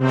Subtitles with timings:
[0.00, 0.08] What's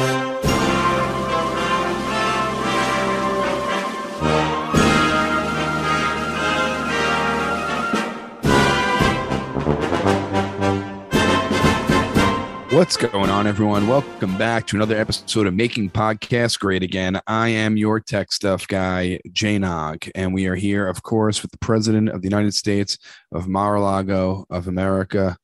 [12.98, 13.88] going on, everyone?
[13.88, 17.20] Welcome back to another episode of Making Podcasts Great Again.
[17.26, 21.50] I am your tech stuff guy, Jay Nog, and we are here, of course, with
[21.50, 23.00] the President of the United States
[23.32, 25.36] of Mar-a-Lago of America.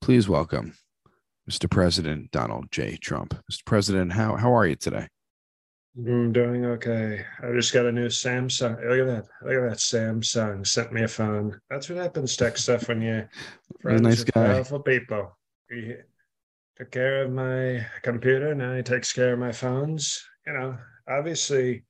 [0.00, 0.74] Please welcome
[1.50, 1.70] Mr.
[1.70, 2.96] President Donald J.
[2.96, 3.34] Trump.
[3.50, 3.64] Mr.
[3.66, 5.08] President, how, how are you today?
[5.96, 7.24] I'm doing okay.
[7.42, 8.76] I just got a new Samsung.
[8.88, 9.26] Look at that.
[9.42, 11.60] Look at that Samsung sent me a phone.
[11.70, 13.28] That's what happens, tech stuff, when you're
[13.80, 14.54] friends nice with guy.
[14.54, 15.36] powerful people.
[15.70, 15.94] He
[16.76, 18.54] took care of my computer.
[18.54, 20.24] Now he takes care of my phones.
[20.46, 21.84] You know, obviously,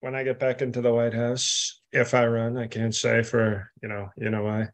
[0.00, 3.68] when I get back into the White House, if I run, I can't say for,
[3.82, 4.68] you know, you know why.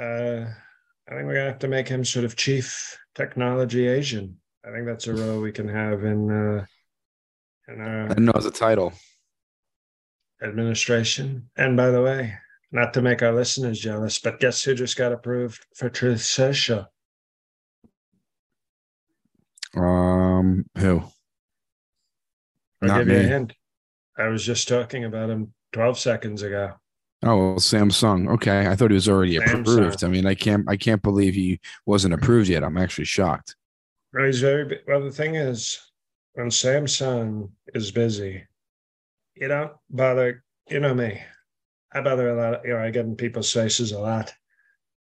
[0.00, 0.46] Uh,
[1.10, 4.36] I think we're gonna have to make him sort of chief technology Asian.
[4.64, 6.64] I think that's a role we can have in uh,
[7.66, 8.92] in our I didn't know it was a title.
[10.42, 11.50] administration.
[11.56, 12.34] And by the way,
[12.72, 16.86] not to make our listeners jealous, but guess who just got approved for Truth Social?
[19.76, 21.02] Um, who?
[22.82, 23.52] I'll Not give you a hint.
[24.16, 26.74] I was just talking about him 12 seconds ago.
[27.22, 28.30] Oh, well, Samsung.
[28.34, 29.60] Okay, I thought he was already Samsung.
[29.60, 30.04] approved.
[30.04, 32.22] I mean, I can't, I can't believe he wasn't mm.
[32.22, 32.64] approved yet.
[32.64, 33.56] I'm actually shocked.
[34.12, 35.02] Well, he's very well.
[35.02, 35.78] The thing is,
[36.34, 38.46] when Samsung is busy,
[39.34, 40.44] you don't bother.
[40.68, 41.20] You know me,
[41.92, 42.64] I bother a lot.
[42.64, 44.32] You know, I get in people's faces a lot.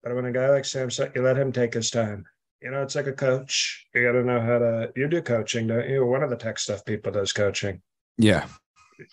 [0.02, 2.24] But when a guy like Samsung, you let him take his time.
[2.62, 3.86] You know, it's like a coach.
[3.94, 4.92] You got to know how to.
[4.96, 6.04] You do coaching, don't you?
[6.04, 7.80] One of the tech stuff people does coaching.
[8.16, 8.46] Yeah,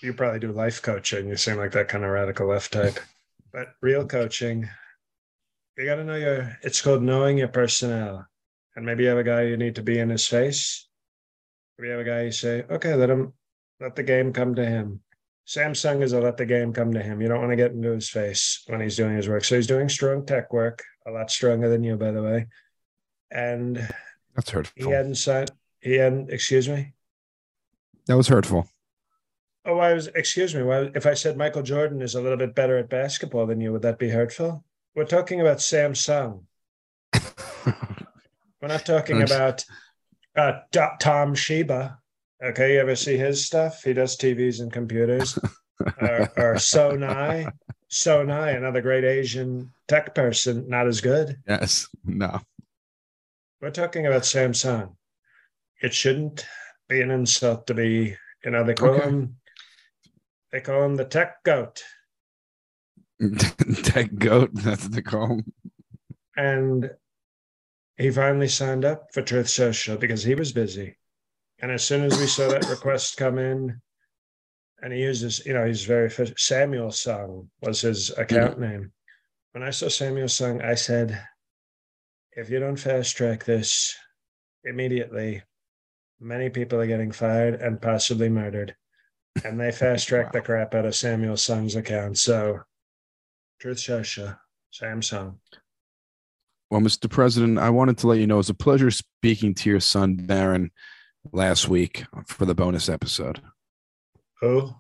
[0.02, 1.28] You probably do life coaching.
[1.28, 3.00] You seem like that kind of radical left type.
[3.54, 4.68] But real coaching,
[5.78, 6.58] you got to know your.
[6.64, 8.26] It's called knowing your personnel.
[8.76, 10.88] And maybe you have a guy you need to be in his face.
[11.78, 13.34] Maybe you have a guy you say, okay, let him,
[13.80, 15.02] let the game come to him.
[15.48, 17.22] Samsung is a let the game come to him.
[17.22, 19.44] You don't want to get into his face when he's doing his work.
[19.44, 22.48] So he's doing strong tech work, a lot stronger than you, by the way.
[23.32, 23.78] And
[24.36, 24.84] that's hurtful.
[24.84, 25.52] he hadn't signed.
[25.82, 26.32] He hadn't.
[26.32, 26.94] Excuse me.
[28.08, 28.68] That was hurtful.
[29.66, 30.08] Oh, I was.
[30.08, 30.64] Excuse me.
[30.64, 33.72] Well, if I said Michael Jordan is a little bit better at basketball than you,
[33.72, 34.64] would that be hurtful?
[34.96, 36.44] We're talking about Samsung.
[37.66, 39.66] We're not talking about
[40.36, 40.60] uh,
[41.00, 41.98] Tom Sheba.
[42.44, 43.84] Okay, you ever see his stuff?
[43.84, 45.38] He does TVs and computers.
[45.80, 47.52] or, or Sonai,
[47.92, 51.38] Sonai, another great Asian tech person, not as good.
[51.48, 51.88] yes.
[52.04, 52.40] No.
[53.62, 54.96] We're talking about Samsung.
[55.82, 56.46] It shouldn't
[56.88, 59.06] be an insult to be, they Okay.
[59.06, 59.38] him,
[60.56, 61.84] they call him the tech goat.
[63.84, 64.52] Tech goat.
[64.54, 65.54] That's what they call him.
[66.38, 66.92] and
[67.98, 70.98] he finally signed up for Truth Social because he was busy.
[71.60, 73.82] And as soon as we saw that request come in,
[74.82, 78.94] and he uses, you know, he's very Samuel Sung was his account name.
[79.52, 81.22] When I saw Samuel Sung, I said,
[82.32, 83.94] if you don't fast track this
[84.64, 85.44] immediately,
[86.22, 88.74] many people are getting fired and possibly murdered.
[89.44, 92.18] And they fast tracked the crap out of Samuel Sung's account.
[92.18, 92.60] So,
[93.60, 94.34] Truth Social,
[94.74, 95.36] Samsung.
[96.72, 97.10] Well, Mr.
[97.10, 100.72] President, I wanted to let you know it's a pleasure speaking to your son, Barron,
[101.32, 103.42] last week for the bonus episode.
[104.42, 104.74] Who?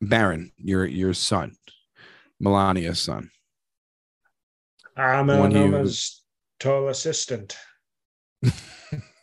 [0.00, 1.56] Barron, your your son,
[2.42, 3.30] Melania's son.
[4.96, 6.22] I'm When you- Melanoma's
[6.58, 7.56] tall assistant.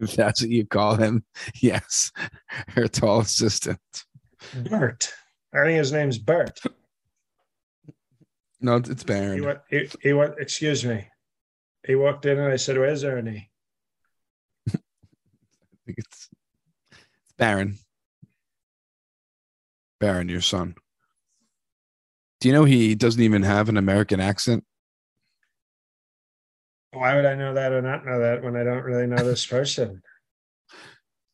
[0.00, 1.24] If that's what you call him,
[1.60, 2.12] yes,
[2.68, 3.80] her tall assistant.
[4.68, 5.12] Bert.
[5.54, 6.60] I think his name's Bert.
[8.60, 9.44] No, it's He Barron.
[9.44, 11.06] went, he, he went, excuse me.
[11.86, 13.50] He walked in and I said, Where's Ernie?
[14.68, 14.72] I
[15.86, 16.28] think it's,
[16.92, 17.78] it's Barron.
[20.00, 20.74] Barron, your son.
[22.40, 24.64] Do you know he doesn't even have an American accent?
[26.92, 29.44] Why would I know that or not know that when I don't really know this
[29.46, 30.02] person?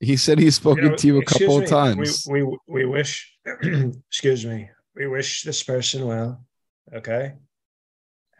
[0.00, 2.26] He said he's spoken You know, to you a couple of times.
[2.28, 6.44] We, we, we wish, excuse me, we wish this person well.
[6.92, 7.34] Okay.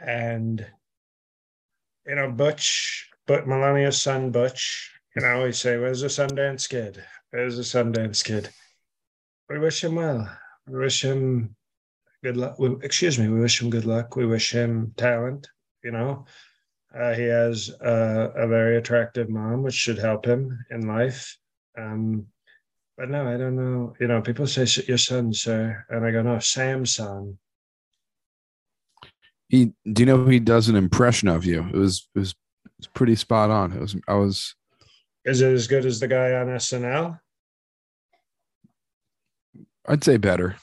[0.00, 0.66] And,
[2.06, 7.02] you know, Butch, but Melania's son, Butch, you know, we say, "Where's the Sundance Kid?
[7.31, 8.50] Where's the Sundance Kid?"
[9.49, 10.28] We wish him well.
[10.66, 11.55] We wish him
[12.22, 12.58] good luck.
[12.58, 13.28] We, excuse me.
[13.28, 14.16] We wish him good luck.
[14.16, 15.49] We wish him talent.
[15.84, 16.26] You know,
[16.99, 21.37] uh, he has a, a, very attractive mom, which should help him in life.
[21.76, 22.26] Um,
[22.96, 23.94] but no, I don't know.
[23.99, 27.38] You know, people say your son, sir, and I go, no, Samson.
[29.49, 31.67] He, do you know he does an impression of you?
[31.69, 33.73] It was, it was, it was pretty spot on.
[33.73, 34.55] It was, I was.
[35.25, 37.19] Is it as good as the guy on SNL?
[39.87, 40.56] I'd say better.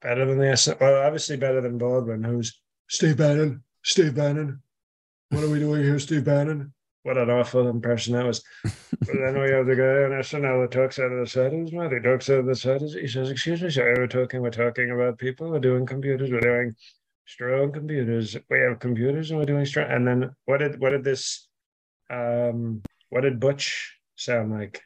[0.00, 0.80] Better than the SNL.
[0.80, 2.58] Well, obviously better than Baldwin, who's
[2.88, 3.62] Steve Bannon.
[3.82, 4.62] Steve Bannon.
[5.30, 6.72] What are we doing here, Steve Bannon?
[7.04, 8.44] What an awful impression that was.
[8.62, 11.60] but then we have the guy on SNL that talks out of the side of
[11.60, 11.90] his mouth.
[11.90, 12.80] He talks out of the side.
[12.80, 13.94] He says, "Excuse me, sir.
[13.96, 14.40] We're talking.
[14.40, 15.50] We're talking about people.
[15.50, 16.30] We're doing computers.
[16.30, 16.76] We're doing
[17.26, 18.36] strong computers.
[18.48, 21.48] We have computers, and we're doing strong." And then what did what did this?
[22.08, 24.80] Um, what did Butch sound like?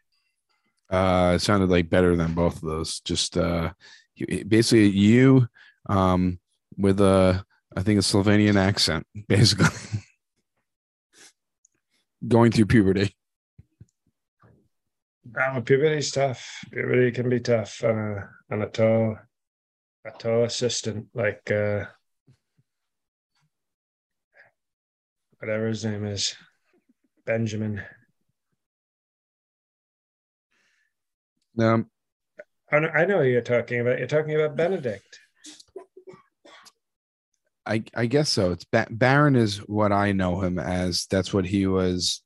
[0.88, 3.00] Uh, it sounded like better than both of those.
[3.00, 3.72] Just uh,
[4.48, 5.48] basically you
[5.88, 6.38] um
[6.78, 7.44] with a
[7.76, 9.68] I think a Slovenian accent, basically
[12.26, 13.14] going through puberty.
[15.38, 16.64] Um, puberty's tough.
[16.72, 19.18] Puberty can be tough on a on a tall
[20.06, 21.84] a tall assistant like uh
[25.38, 26.34] whatever his name is,
[27.26, 27.82] Benjamin.
[31.58, 31.90] Um,
[32.70, 33.98] I know who you're talking about.
[33.98, 35.20] You're talking about Benedict.
[37.66, 38.52] I I guess so.
[38.52, 41.06] It's ba- Barron is what I know him as.
[41.10, 42.22] That's what he was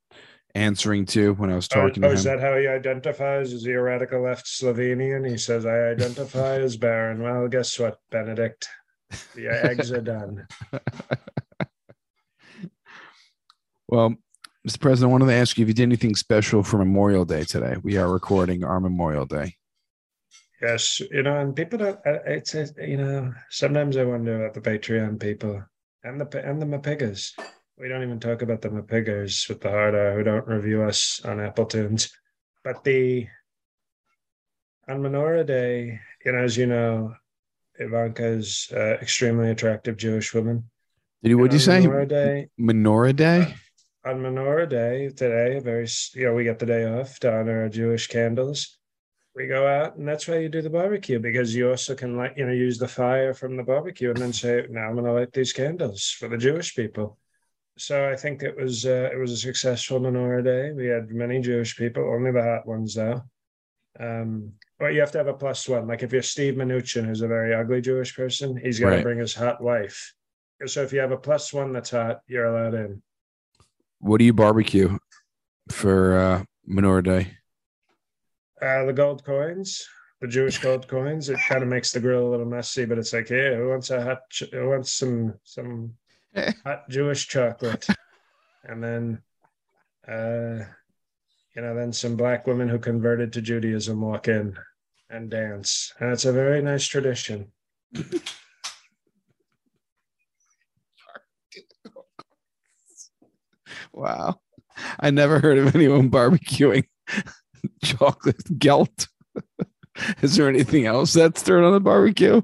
[0.55, 2.17] answering to when I was oh, talking oh, to him.
[2.17, 3.53] Is that how he identifies?
[3.53, 5.29] Is he a radical left Slovenian?
[5.29, 8.69] He says, "I identify as Barron." Well, guess what, Benedict?
[9.35, 10.47] The eggs are done.
[13.89, 14.15] well,
[14.67, 14.81] Mr.
[14.81, 17.77] President, I wanted to ask you if you did anything special for Memorial Day today.
[17.83, 19.57] We are recording our Memorial Day.
[20.61, 21.99] Yes, you know, and people don't.
[22.05, 25.63] It's you know, sometimes I wonder about the Patreon people
[26.05, 27.33] and the and the Mapigas.
[27.79, 31.41] We don't even talk about the Mapigas with the harder who don't review us on
[31.41, 32.13] Apple Tunes,
[32.63, 33.27] but the
[34.87, 37.15] on Menorah Day, you know, as you know,
[37.79, 40.69] Ivanka is uh, extremely attractive Jewish woman.
[41.23, 41.39] Did you?
[41.39, 41.87] What did you say?
[41.87, 42.49] Menorah Day.
[42.61, 43.55] Menorah Day.
[44.05, 47.63] Uh, on Menorah Day today, very you know, we get the day off to honor
[47.63, 48.79] our Jewish candles
[49.35, 52.35] we go out and that's why you do the barbecue because you also can like
[52.37, 55.13] you know use the fire from the barbecue and then say now i'm going to
[55.13, 57.19] light these candles for the jewish people.
[57.79, 60.73] So i think it was uh, it was a successful menorah day.
[60.73, 63.23] We had many jewish people only the hot ones though.
[63.99, 65.87] Um but you have to have a plus one.
[65.87, 68.99] Like if you're steve Mnuchin, who's a very ugly jewish person he's going right.
[68.99, 70.13] to bring his hot wife.
[70.67, 73.03] So if you have a plus one that's hot you're allowed in.
[74.01, 74.99] What do you barbecue
[75.71, 77.37] for uh menorah day
[78.63, 79.87] uh, the gold coins,
[80.21, 81.29] the Jewish gold coins.
[81.29, 83.91] It kind of makes the grill a little messy, but it's like, yeah, who wants
[83.91, 84.21] a hot?
[84.53, 85.95] Who wants some some
[86.65, 87.87] hot Jewish chocolate?
[88.65, 89.23] And then,
[90.07, 90.65] uh,
[91.57, 94.57] you know, then some black women who converted to Judaism walk in
[95.09, 97.51] and dance, and it's a very nice tradition.
[103.93, 104.41] wow,
[105.01, 106.87] I never heard of anyone barbecuing
[107.85, 109.09] chocolate gelt.
[110.23, 112.43] Is there anything else that's thrown on the barbecue?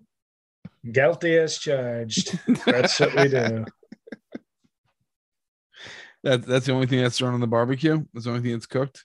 [0.90, 2.38] Guilty as charged.
[2.64, 3.64] That's what we do.
[6.22, 8.04] That, that's the only thing that's thrown on the barbecue.
[8.12, 9.04] That's the only thing that's cooked.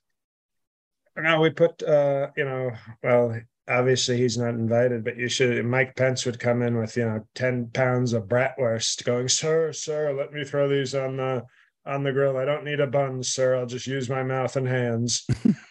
[1.15, 2.71] No, we put, uh, you know,
[3.03, 3.39] well,
[3.69, 5.63] obviously he's not invited, but you should.
[5.63, 10.13] Mike Pence would come in with, you know, ten pounds of bratwurst, going, "Sir, sir,
[10.13, 11.43] let me throw these on the
[11.85, 12.37] on the grill.
[12.37, 13.55] I don't need a bun, sir.
[13.55, 15.25] I'll just use my mouth and hands.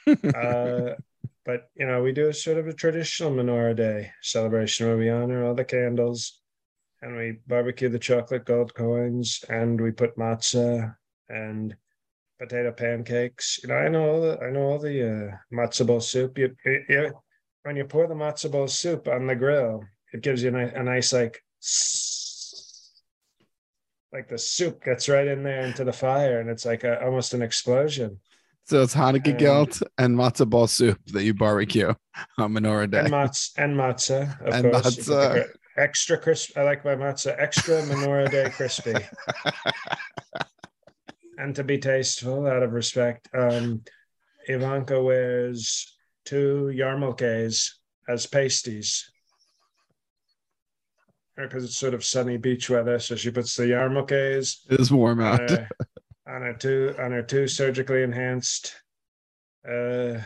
[0.35, 0.95] uh,
[1.45, 5.09] but you know, we do a sort of a traditional menorah day celebration where we
[5.09, 6.40] honor all the candles
[7.02, 10.95] and we barbecue the chocolate gold coins and we put matzah
[11.29, 11.75] and
[12.38, 13.61] potato pancakes.
[13.62, 16.38] You know, I know all the I know all the uh, matzo ball soup.
[16.38, 17.12] You, you,
[17.62, 20.83] when you pour the matzo ball soup on the grill, it gives you a, a
[20.83, 21.43] nice like
[24.12, 27.35] like the soup gets right in there into the fire and it's like a, almost
[27.35, 28.19] an explosion.
[28.64, 31.93] So it's Hanukkah gelt and matzah ball soup that you barbecue
[32.38, 33.00] on Menorah Day.
[33.00, 34.97] And, matz, and matzah, of and course.
[34.97, 35.49] Matzah.
[35.76, 36.57] Extra crisp.
[36.57, 38.95] I like my matzah extra Menorah Day crispy.
[41.38, 43.83] and to be tasteful, out of respect, um,
[44.47, 47.71] Ivanka wears two yarmulkes
[48.09, 49.11] as pasties
[51.47, 52.99] because it's sort of sunny beach weather.
[52.99, 54.59] So she puts the yarmulkes.
[54.71, 55.41] It is warm out.
[55.41, 55.69] On her,
[56.27, 58.75] on her two on her two surgically enhanced
[59.69, 60.21] uh,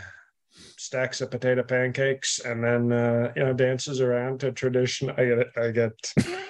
[0.77, 5.11] stacks of potato pancakes, and then uh, you know dances around to tradition.
[5.11, 5.49] I get it.
[5.57, 6.13] I get.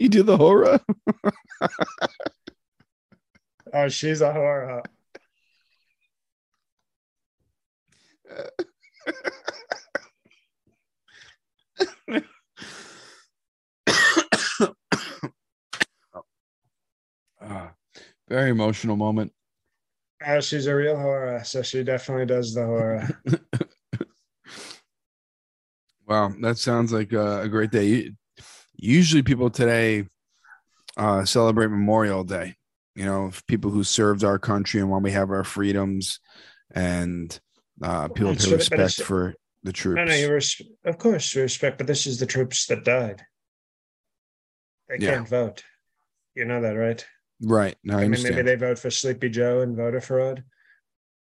[0.00, 0.80] You do the horror.
[3.72, 4.82] oh, she's a horror.
[18.28, 19.32] very emotional moment.
[20.26, 23.08] Oh, she's a real horror, so she definitely does the horror.
[26.06, 28.12] Wow, that sounds like a, a great day.
[28.76, 30.06] Usually, people today
[30.96, 32.54] uh, celebrate Memorial Day.
[32.94, 36.20] You know, people who served our country and when we have our freedoms,
[36.72, 37.38] and
[37.82, 39.96] uh, people pay respect for the troops.
[39.96, 43.22] No, no, you res- of course you respect, but this is the troops that died.
[44.88, 45.14] They Yeah.
[45.16, 45.64] can't vote.
[46.36, 47.04] You know that, right?
[47.42, 47.76] Right?
[47.84, 48.36] No, I, I, mean, understand.
[48.36, 50.44] maybe they vote for Sleepy Joe and voter fraud.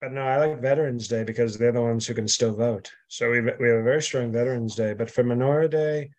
[0.01, 2.91] But no, I like Veterans Day because they're the ones who can still vote.
[3.08, 4.94] So we we have a very strong Veterans Day.
[4.94, 6.10] But for Menorah Day,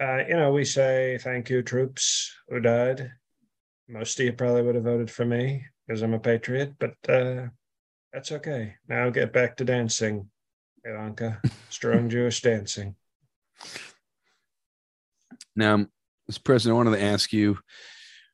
[0.00, 3.12] uh, you know, we say thank you, troops who died.
[3.86, 7.48] Most of you probably would have voted for me because I'm a patriot, but uh,
[8.12, 8.76] that's okay.
[8.88, 10.30] Now get back to dancing,
[10.84, 11.40] Ivanka.
[11.68, 12.96] Strong Jewish dancing.
[15.56, 15.86] Now,
[16.30, 16.44] Mr.
[16.44, 17.58] President, I wanted to ask you.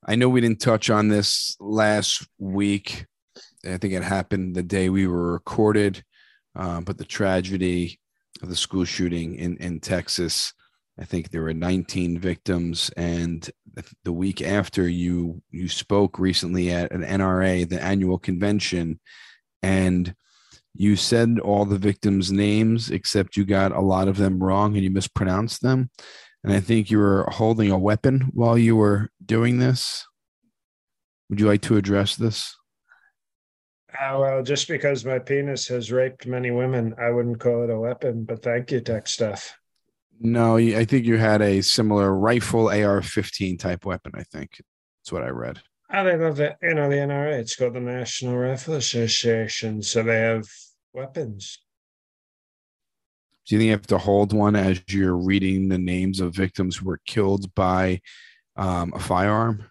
[0.06, 3.06] I know we didn't touch on this last week.
[3.64, 6.04] I think it happened the day we were recorded,
[6.54, 7.98] uh, but the tragedy
[8.42, 10.52] of the school shooting in, in Texas.
[11.00, 13.48] I think there were 19 victims, and
[14.04, 19.00] the- week after you you spoke recently at an NRA, the annual convention,
[19.62, 20.14] and
[20.74, 24.84] you said all the victims' names except you got a lot of them wrong and
[24.84, 25.90] you mispronounced them
[26.44, 30.06] and I think you were holding a weapon while you were doing this.
[31.28, 32.56] Would you like to address this?
[33.92, 37.78] Uh, well, just because my penis has raped many women, I wouldn't call it a
[37.78, 38.24] weapon.
[38.24, 39.56] But thank you, tech stuff.
[40.20, 44.12] No, I think you had a similar rifle AR-15 type weapon.
[44.14, 44.60] I think
[45.00, 45.60] that's what I read.
[45.92, 47.38] Oh, they love the you know the NRA.
[47.38, 50.46] It's called the National Rifle Association, so they have
[50.92, 51.58] weapons.
[53.46, 56.76] Do you think you have to hold one as you're reading the names of victims
[56.76, 58.00] who were killed by
[58.56, 59.64] um, a firearm?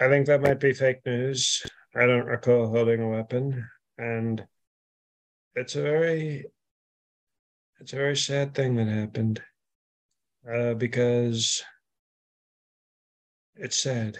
[0.00, 1.62] I think that might be fake news.
[1.94, 3.68] I don't recall holding a weapon,
[3.98, 4.44] and
[5.54, 6.46] it's a very,
[7.80, 9.42] it's a very sad thing that happened,
[10.50, 11.62] uh, because
[13.56, 14.18] it's sad.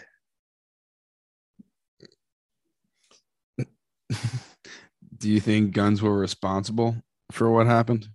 [5.19, 6.97] Do you think guns were responsible
[7.31, 8.09] for what happened?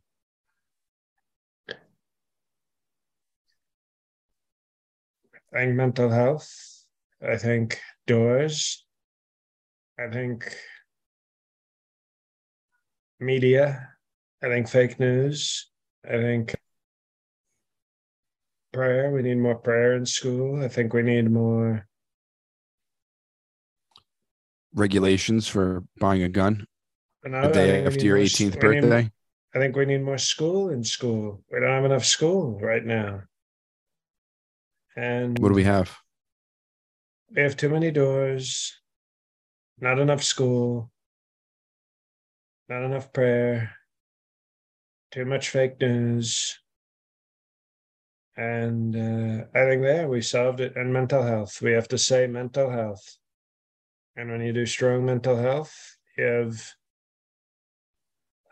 [5.55, 6.51] I think mental health.
[7.25, 8.85] I think doors.
[9.97, 10.53] I think
[13.19, 13.89] media.
[14.43, 15.71] I think fake news.
[16.05, 16.55] I think
[18.73, 19.11] prayer.
[19.11, 20.61] We need more prayer in school.
[20.61, 21.87] I think we need more.
[24.73, 26.67] Regulations for buying a gun
[27.23, 29.11] No, I day after your 18th s- we need- birthday?
[29.53, 31.41] I think we need more school in school.
[31.49, 33.21] We don't have enough school right now.
[34.95, 35.95] And What do we have?
[37.35, 38.73] we have too many doors,
[39.79, 40.91] not enough school,
[42.69, 43.71] not enough prayer,
[45.11, 46.57] too much fake news.
[48.37, 50.75] And uh, I think there we solved it.
[50.75, 51.61] And mental health.
[51.61, 53.17] We have to say mental health.
[54.15, 56.61] And when you do strong mental health, you have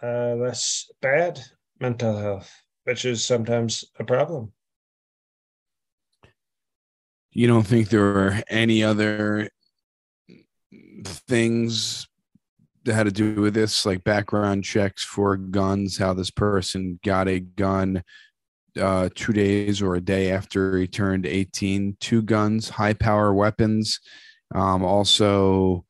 [0.02, 1.40] uh, less bad
[1.80, 2.52] mental health,
[2.84, 4.52] which is sometimes a problem.
[7.34, 9.50] You don't think there were any other
[11.04, 12.08] things
[12.86, 17.28] that had to do with this, like background checks for guns, how this person got
[17.28, 18.04] a gun
[18.80, 24.00] uh, two days or a day after he turned 18, two guns, high power weapons.
[24.54, 25.86] Um, also,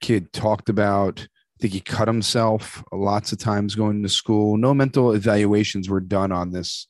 [0.00, 4.56] kid talked about, I think he cut himself lots of times going to school.
[4.56, 6.86] No mental evaluations were done on this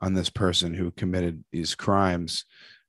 [0.00, 2.44] on this person who committed these crimes.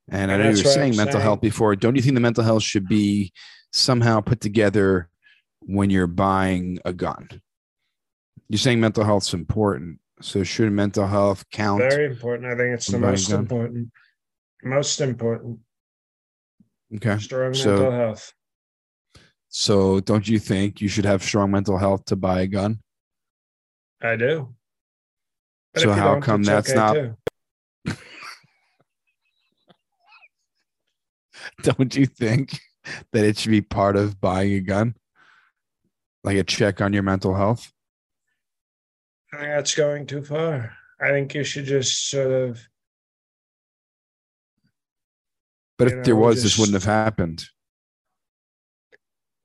[0.10, 1.24] And I know you were saying I'm mental saying.
[1.24, 1.76] health before.
[1.76, 3.34] Don't you think the mental health should be
[3.72, 5.10] somehow put together
[5.62, 7.28] when you're buying a gun?
[8.50, 10.00] You're saying mental health's important.
[10.22, 11.80] So should mental health count?
[11.82, 12.52] Very important.
[12.52, 13.40] I think it's the most gun.
[13.42, 13.92] important.
[14.64, 15.60] Most important.
[16.96, 17.18] okay.
[17.18, 18.34] Strong So- mental health.
[19.54, 22.80] So don't you think you should have strong mental health to buy a gun?
[24.02, 24.56] I do.
[25.74, 27.16] But So how come that's okay not- too.
[31.64, 32.60] Don't you think
[33.14, 34.96] that it should be part of buying a gun?
[36.24, 37.72] Like a check on your mental health?
[39.34, 40.74] I think that's going too far.
[41.00, 42.60] I think you should just sort of.
[45.78, 47.44] But if there know, was, this wouldn't have happened.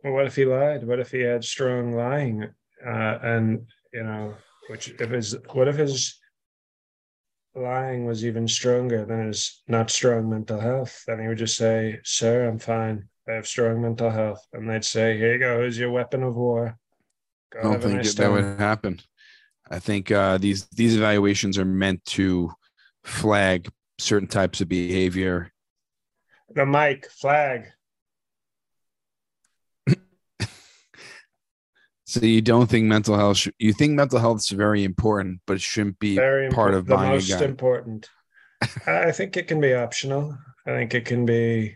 [0.05, 0.85] Well, what if he lied?
[0.87, 2.43] What if he had strong lying?
[2.85, 4.35] Uh, and you know,
[4.69, 6.19] which if his what if his
[7.55, 11.03] lying was even stronger than his not strong mental health?
[11.07, 13.09] Then he would just say, "Sir, I'm fine.
[13.29, 15.61] I have strong mental health," and they'd say, "Here you go.
[15.61, 16.79] Here's your weapon of war.
[17.53, 19.01] Go I don't think nice that, would happen.
[19.71, 22.53] I think uh, these these evaluations are meant to
[23.05, 23.69] flag
[23.99, 25.53] certain types of behavior.
[26.55, 27.67] The mic flag.
[32.07, 33.49] So you don't think mental health?
[33.59, 36.97] You think mental health is very important, but it shouldn't be Very part of the
[36.97, 38.09] most important.
[38.87, 40.39] I think it can be optional.
[40.67, 41.75] I think it can be.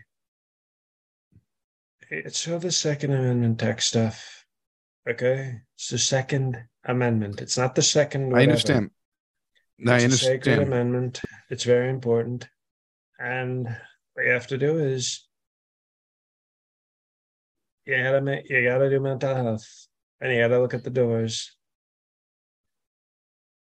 [2.09, 4.45] It's all the Second Amendment tech stuff.
[5.09, 7.41] Okay, it's the Second Amendment.
[7.41, 8.33] It's not the second.
[8.33, 8.91] I understand.
[9.79, 11.21] No, I It's a sacred amendment.
[11.49, 12.47] It's very important,
[13.19, 13.65] and
[14.13, 15.27] what you have to do is
[17.85, 19.87] you gotta you gotta do mental health,
[20.21, 21.55] and you gotta look at the doors.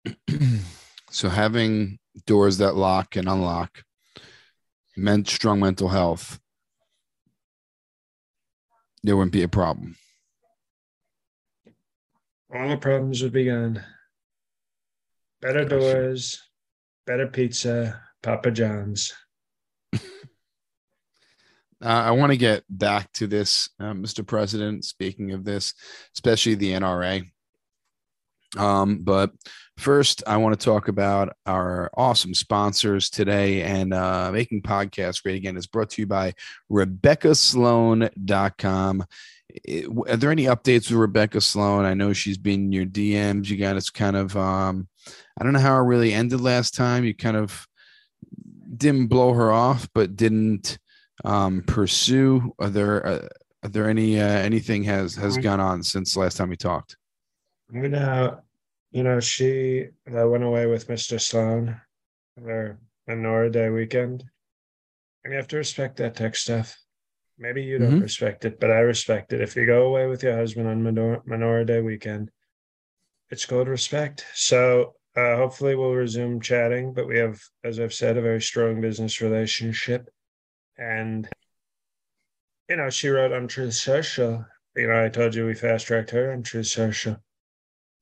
[1.11, 3.85] so having doors that lock and unlock
[4.97, 6.41] meant strong mental health
[9.03, 9.97] there wouldn't be a problem
[12.55, 13.83] all the problems would be gone.
[15.43, 16.43] Better doors,
[17.07, 19.13] better pizza, Papa John's.
[21.85, 25.75] Uh, i want to get back to this uh, mr president speaking of this
[26.15, 27.23] especially the nra
[28.57, 29.33] um, but
[29.77, 35.37] first i want to talk about our awesome sponsors today and uh, making podcasts great
[35.37, 36.33] again is brought to you by
[36.71, 39.05] rebeccasloane.com
[39.65, 41.85] it- are there any updates with Rebecca Sloane?
[41.85, 43.49] I know she's been your DMs.
[43.49, 44.89] You got us kind of, um,
[45.39, 47.05] I don't know how it really ended last time.
[47.05, 47.67] You kind of
[48.77, 50.79] didn't blow her off, but didn't
[51.25, 52.55] um, pursue.
[52.59, 53.29] Are there, uh,
[53.63, 55.43] are there any, uh, anything has, has Mhm.
[55.43, 56.97] gone on since last time we talked?
[57.73, 58.41] You know,
[58.91, 61.21] you know, she uh, went away with Mr.
[61.21, 61.81] Sloane
[62.35, 62.79] for their
[63.09, 64.25] Menorah Day weekend.
[65.25, 66.79] And you have to respect that tech stuff.
[67.37, 68.03] Maybe you don't Mhm.
[68.03, 69.41] respect it, but I respect it.
[69.41, 72.31] If you go away with your husband on Menor- Menorah Day weekend,
[73.31, 74.25] it's called respect.
[74.35, 78.81] So uh, hopefully we'll resume chatting, but we have, as I've said, a very strong
[78.81, 80.09] business relationship.
[80.79, 81.29] And,
[82.69, 84.45] you know, she wrote on Truth Social,
[84.77, 87.17] you know, I told you we fast tracked her on Truth Social.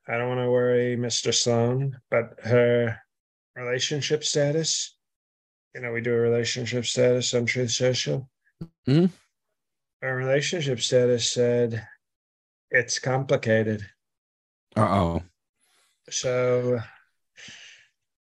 [0.06, 1.34] I don't want to worry Mr.
[1.34, 3.00] Sloane, but her
[3.56, 4.96] relationship status,
[5.74, 8.28] you know, we do a relationship status on Truth Social.
[8.86, 9.10] Mhm.
[10.02, 11.86] Her relationship status said
[12.70, 13.88] it's complicated.
[14.76, 15.22] Uh oh.
[16.10, 16.80] So,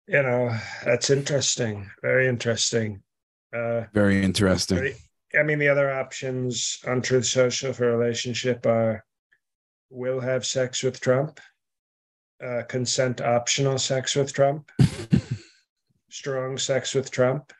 [0.08, 1.90] you know, that's interesting.
[2.02, 3.02] Very interesting.
[3.56, 4.94] Uh, Very interesting.
[5.38, 9.04] I mean, the other options on Truth Social for relationship are
[9.90, 11.40] will have sex with Trump,
[12.44, 14.72] uh, consent optional sex with Trump,
[16.10, 17.52] strong sex with Trump,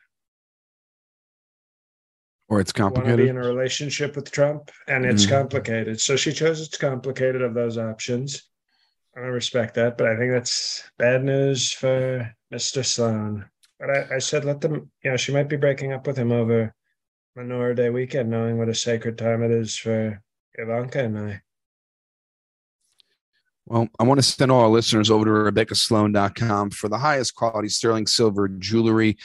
[2.48, 3.28] Or it's want to be complicated.
[3.30, 5.30] in a relationship with Trump, and it's Mhm.
[5.30, 6.00] complicated.
[6.00, 8.42] So she chose it's complicated of those options.
[9.16, 12.84] I respect that, but I think that's bad news for Mr.
[12.84, 13.44] Sloane.
[13.82, 16.30] But I, I said, let them, you know, she might be breaking up with him
[16.30, 16.72] over
[17.36, 20.22] Menorah Day weekend, knowing what a sacred time it is for
[20.54, 21.40] Ivanka and I.
[23.66, 27.68] Well, I want to send all our listeners over to RebeccaSloane.com for the highest quality
[27.68, 29.18] sterling silver jewelry,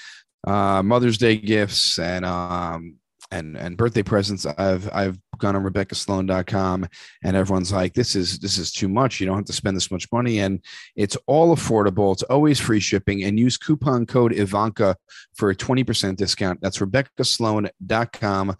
[0.47, 2.95] uh, Mother's Day gifts, and um,
[3.29, 4.47] and and birthday presents.
[4.47, 6.87] I've I've gone on RebeccaSloane.com,
[7.23, 9.19] and everyone's like, "This is this is too much.
[9.19, 10.61] You don't have to spend this much money, and
[10.95, 12.13] it's all affordable.
[12.13, 14.97] It's always free shipping, and use coupon code Ivanka
[15.35, 16.61] for a twenty percent discount.
[16.61, 18.55] That's RebeccaSloane.com."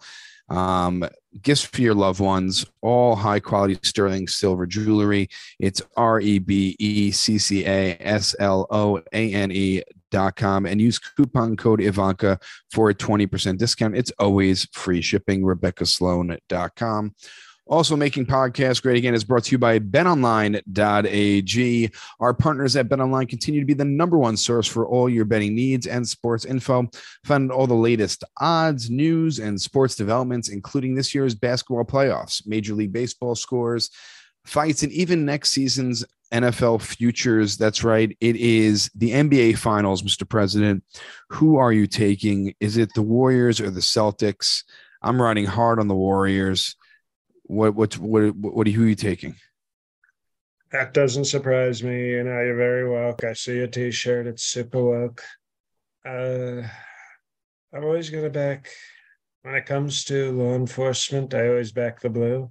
[0.50, 1.06] Um,
[1.42, 5.28] gifts for your loved ones, all high quality sterling silver jewelry.
[5.58, 10.36] It's R E B E C C A S L O A N E dot
[10.36, 12.38] com and use coupon code Ivanka
[12.70, 13.96] for a 20% discount.
[13.96, 15.42] It's always free shipping.
[15.42, 17.14] RebeccaSloane.com.
[17.68, 20.62] Also, making podcasts great again is brought to you by betonline.ag.
[22.18, 25.54] Our partners at BetOnline continue to be the number one source for all your betting
[25.54, 26.88] needs and sports info.
[27.24, 32.72] Find all the latest odds, news, and sports developments, including this year's basketball playoffs, Major
[32.72, 33.90] League Baseball scores,
[34.46, 37.56] fights, and even next season's NFL futures.
[37.56, 38.16] That's right.
[38.20, 40.28] It is the NBA Finals, Mr.
[40.28, 40.84] President.
[41.30, 42.54] Who are you taking?
[42.60, 44.64] Is it the Warriors or the Celtics?
[45.02, 46.76] I'm riding hard on the Warriors.
[47.44, 49.36] What what what what who are you taking?
[50.70, 52.10] That doesn't surprise me.
[52.10, 53.24] You know, you're very woke.
[53.24, 54.26] I see a t-shirt.
[54.26, 55.22] It's super woke.
[56.04, 56.68] Uh,
[57.72, 58.68] I'm always gonna back
[59.42, 62.50] when it comes to law enforcement, I always back the blue.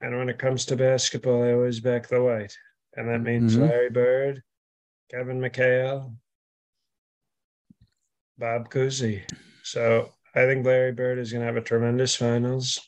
[0.00, 2.56] And when it comes to basketball, I always back the white.
[2.96, 3.68] And that means Mhm.
[3.68, 4.42] Larry Bird,
[5.10, 6.16] Kevin McHale,
[8.38, 9.22] Bob Cousy.
[9.62, 12.80] So I think Larry Bird is going to have a tremendous finals.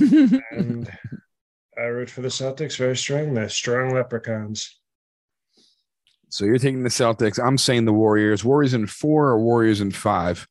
[0.00, 0.90] And
[1.78, 3.34] I root for the Celtics very strong.
[3.34, 4.78] They're strong leprechauns.
[6.28, 7.42] so you're taking the Celtics.
[7.42, 8.44] I'm saying the Warriors.
[8.44, 10.46] Warriors in four or Warriors in five.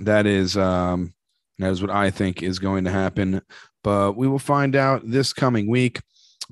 [0.00, 1.14] That is um
[1.58, 3.40] that is what I think is going to happen.
[3.82, 6.00] But we will find out this coming week.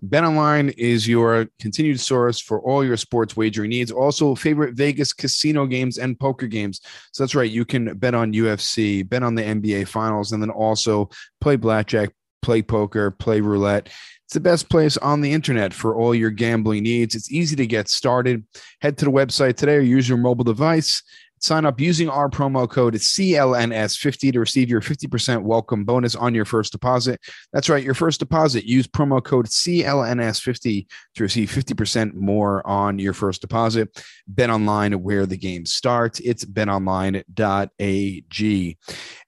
[0.04, 3.90] BetOnline is your continued source for all your sports wagering needs.
[3.90, 6.80] Also, favorite Vegas casino games and poker games.
[7.12, 7.50] So that's right.
[7.50, 11.08] You can bet on UFC, bet on the NBA finals, and then also
[11.40, 12.10] play blackjack,
[12.42, 13.88] play poker, play roulette.
[14.26, 17.14] It's the best place on the internet for all your gambling needs.
[17.14, 18.44] It's easy to get started.
[18.80, 21.02] Head to the website today or use your mobile device.
[21.46, 26.44] Sign up using our promo code CLNS50 to receive your 50% welcome bonus on your
[26.44, 27.20] first deposit.
[27.52, 28.64] That's right, your first deposit.
[28.64, 33.90] Use promo code CLNS50 to receive 50% more on your first deposit.
[34.26, 36.18] Bet online where the game starts.
[36.18, 37.28] It's betonline.ag.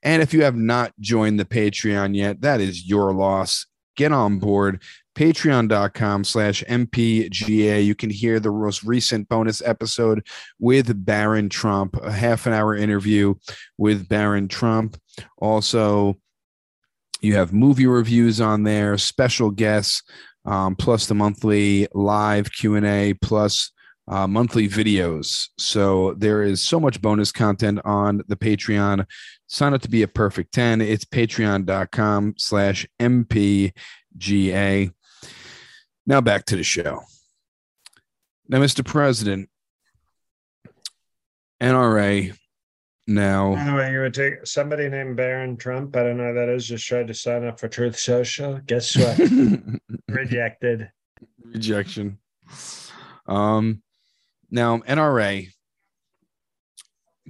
[0.03, 3.65] And if you have not joined the Patreon yet, that is your loss.
[3.97, 4.83] Get on board
[5.19, 10.25] patreon.com slash mpga you can hear the most recent bonus episode
[10.61, 13.35] with barron trump a half an hour interview
[13.79, 14.97] with barron trump.
[15.39, 16.15] Also
[17.21, 20.05] you have movie reviews on there special guests
[20.45, 23.73] um, plus the monthly live q&a plus
[24.07, 25.49] uh, monthly videos.
[25.59, 29.05] So there is so much bonus content on the patreon.
[29.49, 33.73] Sign up to be a perfect 10 it's patreon.com slash mpga
[36.09, 37.03] now back to the show.
[38.49, 38.85] Now, Mr.
[38.85, 39.51] President,
[41.61, 42.35] NRA
[43.07, 43.55] now.
[43.55, 45.95] By the way, you would take somebody named Barron Trump.
[45.95, 46.67] I don't know who that is.
[46.67, 48.59] Just tried to sign up for Truth Social.
[48.67, 49.19] Guess what?
[50.09, 50.91] Rejected.
[51.45, 52.19] Rejection.
[53.27, 53.83] Um,
[54.51, 55.49] now NRA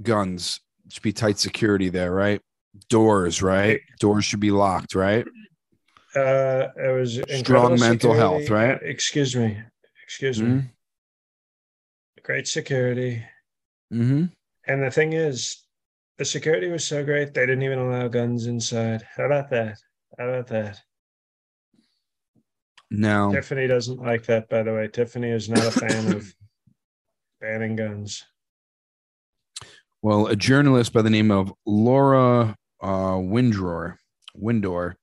[0.01, 2.41] guns should be tight security there, right?
[2.89, 3.81] Doors, right?
[3.99, 5.27] Doors should be locked, right?
[6.15, 8.79] Uh, it was Strong mental health, right?
[8.83, 9.59] Excuse me.
[10.05, 10.49] Excuse me.
[10.49, 10.71] Mhm.
[12.23, 13.23] Great security.
[13.93, 14.25] Mm-hmm.
[14.67, 15.65] And the thing is,
[16.17, 19.03] the security was so great they didn't even allow guns inside.
[19.17, 19.79] How about that?
[20.19, 20.81] How about that?
[22.91, 24.89] No, Tiffany doesn't like that, by the way.
[24.89, 26.33] Tiffany is not a fan of
[27.41, 28.25] banning guns.
[30.01, 33.97] well, a journalist by the name of Laura uh, Windor,
[34.35, 34.95] Windor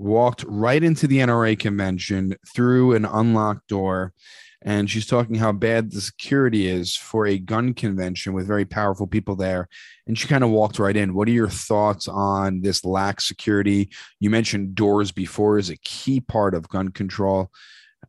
[0.00, 4.14] walked right into the NRA convention through an unlocked door.
[4.62, 9.06] And she's talking how bad the security is for a gun convention with very powerful
[9.06, 9.68] people there.
[10.06, 11.14] And she kind of walked right in.
[11.14, 13.90] What are your thoughts on this lax security?
[14.20, 17.50] You mentioned doors before is a key part of gun control.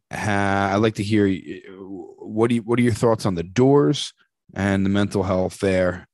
[0.10, 1.28] Uh, I'd like to hear
[2.20, 4.14] what do you, what are your thoughts on the doors
[4.54, 6.08] and the mental health there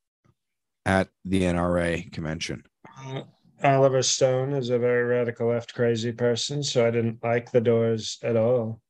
[0.85, 2.63] at the NRA convention?
[2.99, 3.21] Uh,
[3.63, 8.19] Oliver Stone is a very radical left crazy person, so I didn't like the doors
[8.21, 8.81] at all.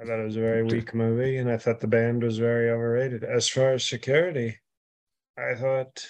[0.00, 2.68] I thought it was a very weak movie, and I thought the band was very
[2.68, 3.24] overrated.
[3.24, 4.58] As far as security,
[5.38, 6.06] I thought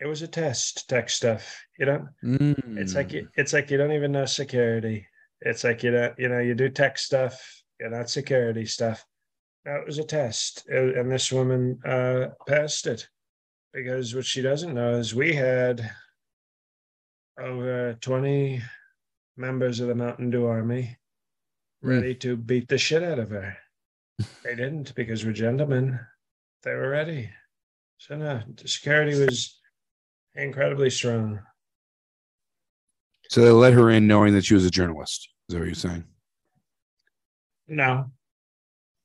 [0.00, 1.64] it was a test tech stuff.
[1.78, 3.12] You know, it's like Mm.
[3.12, 5.06] you, it's like you don't even know security.
[5.42, 9.04] It's like you don't, you know, you do tech stuff, you're not security stuff.
[9.66, 13.06] That was a test, uh, and this woman uh, passed it
[13.72, 15.90] because what she doesn't know is we had
[17.38, 18.62] over 20
[19.36, 20.96] members of the Mountain Dew Army
[21.82, 22.20] ready mm.
[22.20, 23.56] to beat the shit out of her.
[24.42, 26.00] they didn't because we're gentlemen.
[26.62, 27.30] They were ready.
[27.98, 29.58] So, no, the security was
[30.34, 31.40] incredibly strong.
[33.30, 35.28] So they let her in knowing that she was a journalist.
[35.48, 36.04] Is that what you're saying?
[37.68, 38.10] No,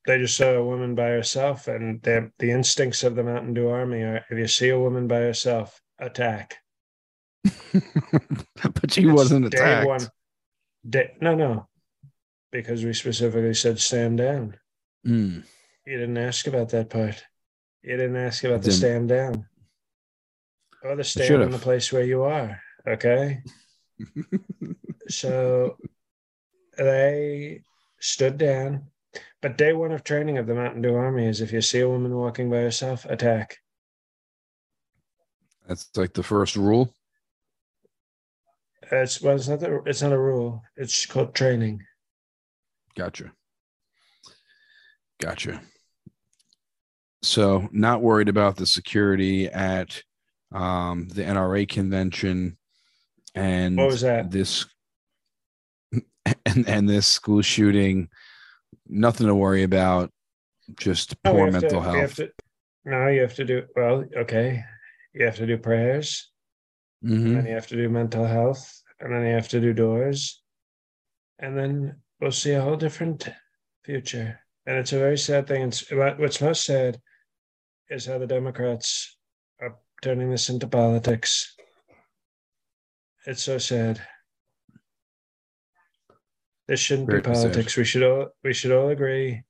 [0.06, 3.70] they just saw a woman by herself, and the, the instincts of the Mountain Dew
[3.70, 6.58] Army are if you see a woman by herself, attack.
[7.44, 9.88] but she It's wasn't day attacked.
[9.88, 10.08] one.
[10.88, 11.68] Day, no, no,
[12.52, 14.58] because we specifically said stand down.
[15.06, 15.44] Mm.
[15.86, 17.24] You didn't ask about that part.
[17.84, 18.78] You didn't ask about the didn't.
[18.80, 19.46] stand down
[20.84, 22.60] or the stand in the place where you are.
[22.88, 23.42] Okay.
[25.08, 25.78] so
[26.78, 27.62] they
[28.00, 28.88] stood down.
[29.42, 31.90] But day one of training of the Mountain Dew Army is if you see a
[31.90, 33.58] woman walking by herself, attack.
[35.68, 36.94] That's like the first rule.
[38.92, 40.62] It's well, it's not the, it's not a rule.
[40.76, 41.82] It's called training.
[42.98, 43.32] Gotcha.
[45.22, 45.62] Gotcha.
[47.24, 50.02] So, not worried about the security at
[50.54, 52.58] um, the NRA convention
[53.36, 54.32] and What was that?
[54.32, 54.66] this
[56.46, 58.10] and and this school shooting.
[58.88, 60.12] Nothing to worry about.
[60.78, 62.16] Just No, poor to- mental have health.
[62.16, 62.32] to-
[62.84, 64.04] no, you have to do well.
[64.18, 64.64] Okay,
[65.14, 66.32] you have to do prayers,
[67.06, 67.38] Mhm.
[67.38, 70.42] and you have to do mental health, and then you have to do doors,
[71.40, 73.28] and then we'll see a whole different
[73.84, 74.40] future.
[74.68, 75.64] And it's a very sad thing.
[75.64, 77.02] It's what- what's most sad
[77.90, 79.18] is how the Democrats
[79.60, 81.56] are turning this into politics.
[83.26, 84.06] It's so sad.
[86.68, 87.76] This shouldn't Very be politics.
[87.76, 89.44] We should all we should all agree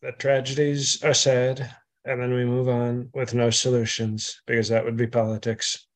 [0.00, 4.96] that tragedies are sad, and then we move on with no solutions because that would
[4.96, 5.86] be politics.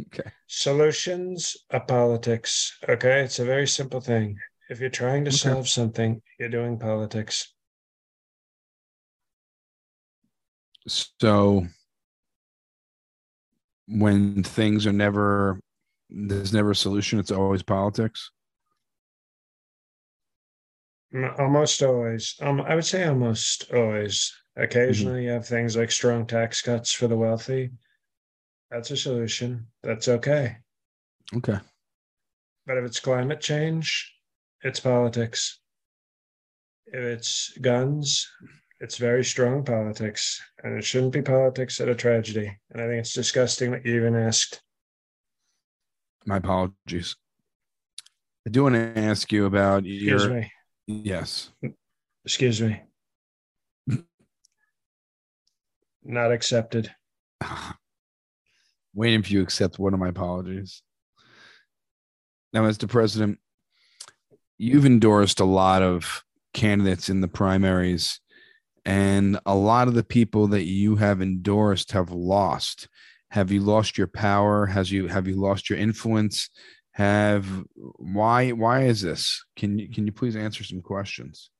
[0.00, 0.30] Okay.
[0.46, 2.78] Solutions are politics.
[2.88, 4.38] Okay, it's a very simple thing.
[4.68, 5.36] If you're trying to Okay.
[5.36, 7.52] solve something, you're doing politics.
[10.86, 11.66] So
[13.86, 15.60] when things are never
[16.10, 18.30] there's never a solution, it's always politics.
[21.38, 22.34] Almost always.
[22.40, 24.32] Um, I would say almost always.
[24.56, 27.70] Occasionally, you have things like strong tax cuts for the wealthy.
[28.72, 29.66] That's a solution.
[29.82, 30.56] That's okay.
[31.36, 31.58] Okay.
[32.66, 34.10] But if it's climate change,
[34.62, 35.60] it's politics.
[36.86, 38.26] If it's guns,
[38.80, 40.40] it's very strong politics.
[40.64, 42.56] And it shouldn't be politics at a tragedy.
[42.70, 44.62] And I think it's disgusting that you even asked.
[46.24, 47.16] My apologies.
[48.46, 50.50] I do want to ask you about Excuse your me.
[50.86, 51.50] yes.
[52.24, 52.80] Excuse me.
[56.04, 56.94] Not accepted.
[58.94, 60.82] Waiting for you to accept one of my apologies.
[62.52, 62.88] Now, Mr.
[62.88, 63.38] President,
[64.58, 68.20] you've endorsed a lot of candidates in the primaries,
[68.84, 72.88] and a lot of the people that you have endorsed have lost.
[73.30, 74.66] Have you lost your power?
[74.66, 76.50] Has you have you lost your influence?
[76.92, 77.46] Have
[77.96, 79.42] why why is this?
[79.56, 81.50] Can you can you please answer some questions?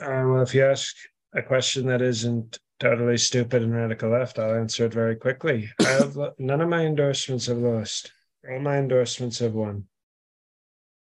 [0.00, 0.94] Uh, well, if you ask
[1.34, 5.70] a question that isn't totally stupid and radical left, I'll answer it very quickly.
[5.80, 8.12] I have none of my endorsements have lost.
[8.48, 9.84] All my endorsements have won.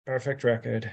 [0.05, 0.91] Perfect record.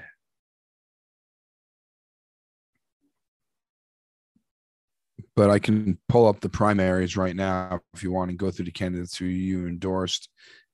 [5.34, 8.66] but I can pull up the primaries right now if you want to go through
[8.66, 10.28] the candidates who you endorsed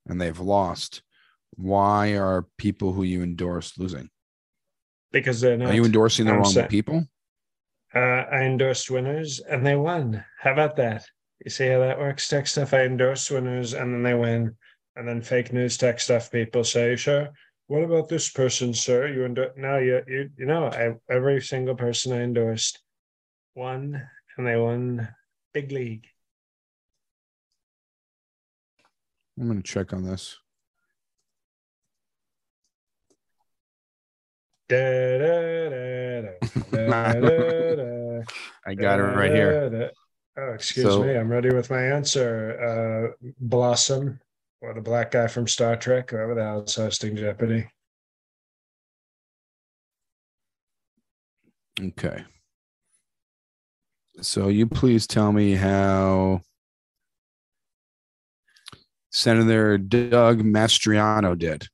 [0.06, 1.02] and they've lost.
[1.54, 4.10] Why are people who you endorsed losing?
[5.12, 5.70] Because they're not.
[5.70, 7.04] Are you endorsing the I'm wrong sa- people?
[7.94, 10.24] Uh, I endorsed winners and they won.
[10.40, 11.06] How about that?
[11.44, 12.28] You see how that works?
[12.28, 12.74] Tech stuff.
[12.74, 14.56] I endorse winners and then they win.
[14.96, 16.32] And then fake news tech stuff.
[16.32, 17.28] People say, "Sure,
[17.68, 19.06] what about this person, sir?
[19.06, 19.52] You endorse?
[19.56, 22.82] No, you you you know, I, every single person I endorsed
[23.54, 25.08] won, and they won
[25.54, 26.08] big league.
[29.38, 30.36] I'm going to check on this.
[34.70, 36.30] I
[38.76, 39.90] got it right here.
[40.36, 41.16] Oh, excuse So- me.
[41.16, 43.14] I'm ready with my answer.
[43.22, 44.20] Uh, Blossom,
[44.60, 47.68] or the black guy from Star Trek, whoever the hell's hosting Jeopardy.
[51.80, 52.24] Okay.
[54.20, 56.40] So you please tell me how
[59.10, 61.68] Senator Doug Mastriano did.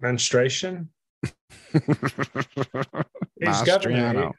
[0.00, 0.90] Menstruation.
[1.72, 4.30] He's governor.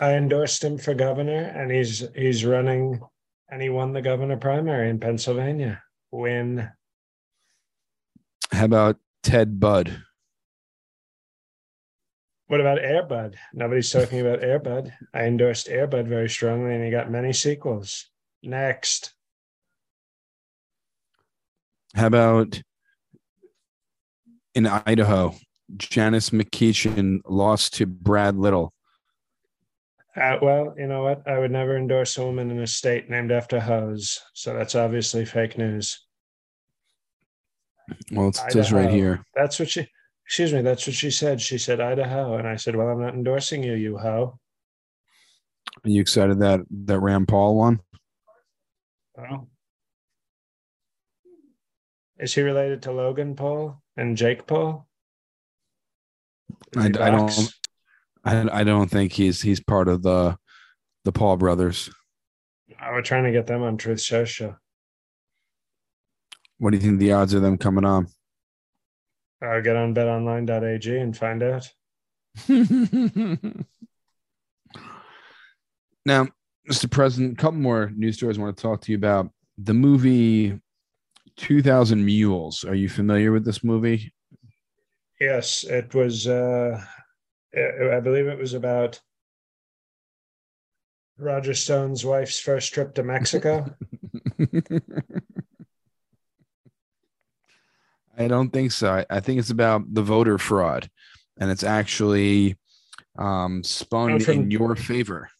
[0.00, 3.00] I endorsed him for governor, and he's he's running,
[3.50, 5.82] and he won the governor primary in Pennsylvania.
[6.12, 6.70] Win.
[8.52, 10.02] How about Ted Budd?
[12.46, 13.34] What about Airbud?
[13.52, 14.90] Nobody's talking about Airbud.
[15.12, 18.06] I endorsed Airbud very strongly, and he got many sequels.
[18.42, 19.14] Next,
[21.94, 22.62] How about
[24.54, 25.34] in Idaho?
[25.76, 28.72] Janice McGeachin lost to Brad Little.
[30.16, 31.26] uh, well, you know what?
[31.28, 35.24] I would never endorse a woman in a state named after Hose, so that's obviously
[35.24, 36.04] fake news.
[38.12, 39.24] Well, it says right here.
[39.34, 39.86] That's what she.
[40.26, 40.60] Excuse me.
[40.60, 41.40] That's what she said.
[41.40, 44.38] She said Idaho, and I said, "Well, I'm not endorsing you, you hoe."
[45.84, 47.80] Are you excited that that Rand Paul won?
[49.18, 49.46] Oh.
[52.18, 54.88] Is he related to Logan Paul and Jake Paul?
[56.76, 57.52] I, I don't.
[58.24, 60.36] I, I don't think he's he's part of the
[61.04, 61.90] the Paul brothers.
[62.70, 64.56] Oh, I was trying to get them on Truth Social.
[66.58, 68.08] What do you think the odds of them coming on?
[69.40, 71.70] I'll get on betonline.ag and find out.
[76.04, 76.26] now,
[76.68, 76.90] Mr.
[76.90, 79.30] President, a couple more news stories I want to talk to you about.
[79.58, 80.60] The movie
[81.38, 82.64] 2000 Mules.
[82.64, 84.12] Are you familiar with this movie?
[85.20, 86.80] Yes, it was, uh,
[87.56, 89.00] I believe it was about
[91.18, 93.74] Roger Stone's wife's first trip to Mexico.
[98.16, 99.04] I don't think so.
[99.08, 100.90] I, think it's about the voter fraud,
[101.38, 102.56] and it's actually
[103.16, 105.30] um, spun oh, from, in your favor.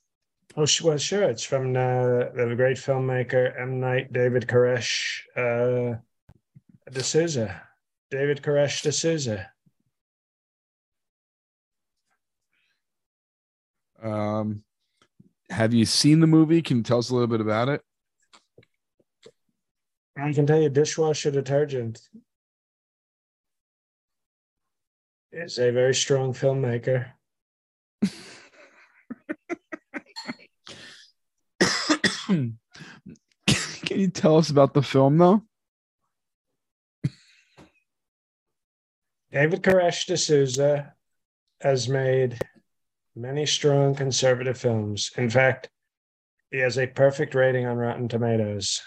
[0.59, 1.23] Oh, well, sure.
[1.23, 3.79] It's from uh, the great filmmaker M.
[3.79, 5.99] Night David Koresh uh,
[6.91, 7.63] D'Souza.
[8.11, 9.53] David Koresh D'Souza.
[14.03, 14.65] Um,
[15.49, 16.61] have you seen the movie?
[16.61, 17.81] Can you tell us a little bit about it?
[20.17, 22.01] I can tell you, dishwasher detergent
[25.31, 27.13] is a very strong filmmaker.
[33.49, 35.43] Can you tell us about the film, though?
[39.33, 40.95] David Koresh D'Souza
[41.61, 42.39] has made
[43.17, 45.11] many strong conservative films.
[45.17, 45.71] In fact,
[46.51, 48.83] he has a perfect rating on Rotten Tomatoes,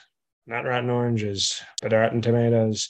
[0.47, 2.89] not Rotten Oranges, but Rotten Tomatoes.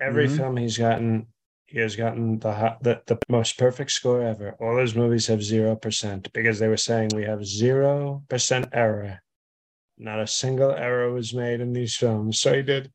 [0.00, 0.36] Every mm-hmm.
[0.36, 1.26] film he's gotten
[1.66, 4.56] he has gotten the, the the most perfect score ever.
[4.60, 9.20] All his movies have zero percent because they were saying we have zero percent error.
[9.98, 12.40] Not a single error was made in these films.
[12.40, 12.92] So he did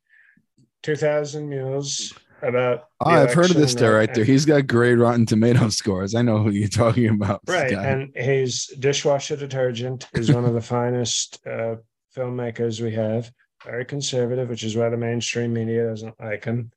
[0.83, 2.85] two thousand mules about.
[2.99, 4.23] Oh, I've heard of this director.
[4.23, 6.15] He's got great Rotten Tomato scores.
[6.15, 7.41] I know who you're talking about.
[7.47, 11.75] Right, and his dishwasher detergent is one of the finest uh,
[12.15, 13.31] filmmakers we have.
[13.65, 16.71] Very conservative, which is why the mainstream media doesn't like him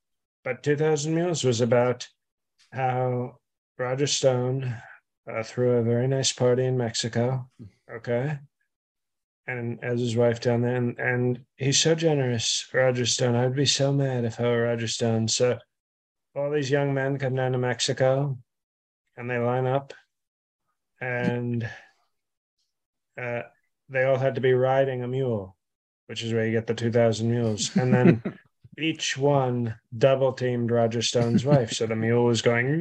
[0.45, 2.07] but 2000 Mules was about
[2.71, 3.39] how
[3.79, 4.77] Roger Stone
[5.29, 7.49] uh, threw a very nice party in Mexico.
[7.91, 8.39] Okay.
[9.47, 13.35] And as his wife down there, and, and he's so generous, Roger Stone.
[13.35, 15.29] I'd be so mad if I were Roger Stone.
[15.29, 15.59] So
[16.35, 18.39] all these young men come down to Mexico
[19.17, 19.93] and they line up
[21.01, 21.69] and
[23.21, 23.43] uh,
[23.89, 25.57] they all had to be riding a mule,
[26.07, 27.77] which is where you get the 2000 mules.
[27.77, 28.23] And then
[28.79, 31.73] each one double teamed Roger Stone's wife.
[31.73, 32.81] So the mule was going,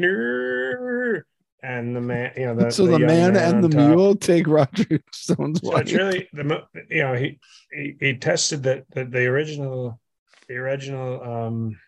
[1.63, 3.89] and the man, you know, the, so the, the man, man, and the top.
[3.89, 5.83] mule take Roger Stone's so wife.
[5.83, 7.39] It's really the you know he
[7.71, 9.99] he, he tested that the, the original
[10.47, 11.79] the original um,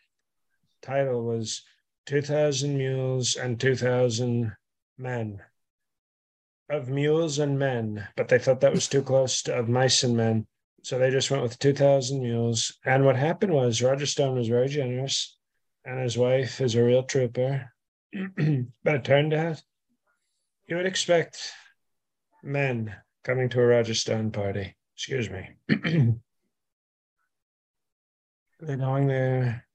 [0.81, 1.63] title was
[2.05, 4.55] two thousand mules and two thousand
[4.97, 5.41] men
[6.69, 10.15] of mules and men, but they thought that was too close to of mice and
[10.17, 10.47] men.
[10.83, 12.77] So they just went with 2,000 mules.
[12.85, 15.35] And what happened was Roger Stone was very generous,
[15.83, 17.71] and his wife is a real trooper.
[18.13, 19.61] But it turned out
[20.67, 21.51] you would expect
[22.43, 24.75] men coming to a Roger Stone party.
[24.95, 25.49] Excuse me.
[28.59, 29.65] They're going there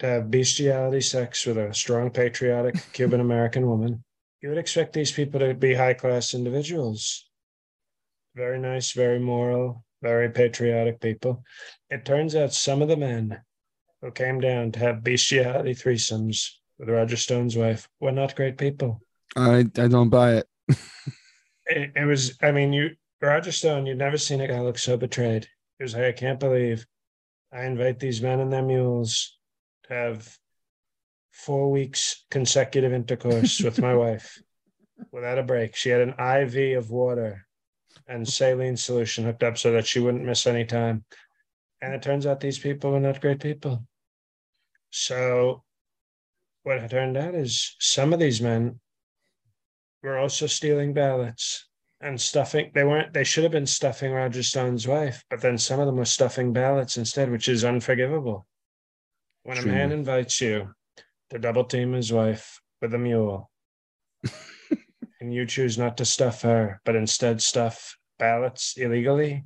[0.00, 4.02] to have bestiality sex with a strong, patriotic Cuban American woman.
[4.40, 7.30] You would expect these people to be high class individuals.
[8.34, 11.44] Very nice, very moral, very patriotic people.
[11.90, 13.40] It turns out some of the men
[14.00, 16.48] who came down to have bestiality threesomes
[16.82, 19.00] with Roger Stone's wife were not great people.
[19.36, 20.46] I I don't buy it.
[21.66, 22.36] it, it was.
[22.42, 22.90] I mean, you
[23.20, 23.86] Roger Stone.
[23.86, 25.46] You've never seen a guy look so betrayed.
[25.78, 26.84] He was like, I can't believe
[27.52, 29.38] I invite these men and their mules
[29.84, 30.38] to have
[31.30, 34.42] four weeks consecutive intercourse with my wife
[35.12, 35.76] without a break.
[35.76, 37.46] She had an IV of water
[38.08, 41.04] and saline solution hooked up so that she wouldn't miss any time.
[41.80, 43.86] And it turns out these people were not great people.
[44.90, 45.62] So
[46.62, 48.80] what it turned out is some of these men
[50.02, 51.68] were also stealing ballots
[52.00, 55.80] and stuffing they weren't they should have been stuffing Roger Stone's wife, but then some
[55.80, 58.46] of them were stuffing ballots instead, which is unforgivable.
[59.44, 59.70] When True.
[59.70, 60.74] a man invites you
[61.30, 63.50] to double team his wife with a mule,
[65.20, 69.44] and you choose not to stuff her, but instead stuff ballots illegally,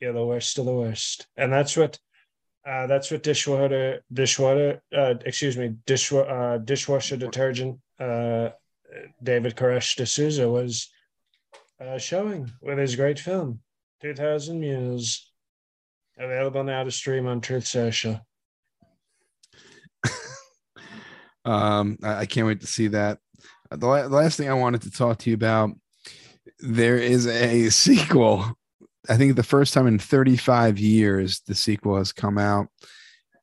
[0.00, 1.26] you're the worst of the worst.
[1.36, 1.98] And that's what
[2.68, 5.74] uh, that's what dishwater dishwater uh, excuse me
[6.12, 8.50] uh, dishwasher detergent uh,
[9.22, 10.90] David Koresh D'Souza was
[11.80, 13.60] uh, showing with his great film
[14.02, 15.30] 2000 Mules
[16.18, 18.20] available now to stream on Truth Social.
[21.44, 23.18] um, I can't wait to see that.
[23.70, 25.70] The, la- the last thing I wanted to talk to you about
[26.60, 28.58] there is a sequel
[29.08, 32.68] I think the first time in 35 years the sequel has come out.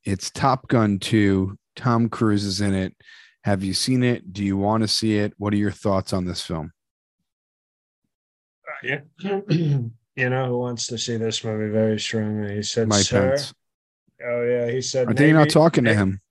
[0.04, 1.58] It's Top Gun 2.
[1.76, 2.94] Tom Cruise is in it.
[3.44, 4.32] Have you seen it?
[4.32, 5.34] Do you want to see it?
[5.38, 6.72] What are your thoughts on this film?
[8.68, 8.88] Uh,
[9.24, 9.40] yeah.
[9.50, 12.56] you know who wants to see this movie very strongly?
[12.56, 13.30] He said, Mike Sir.
[13.30, 13.54] Pence.
[14.24, 14.72] Oh, yeah.
[14.72, 16.22] He said, Are they not talking to him?